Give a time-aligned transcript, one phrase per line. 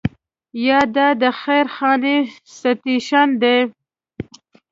[0.67, 2.17] یا دا د خیر خانې
[2.59, 3.59] سټیشن دی.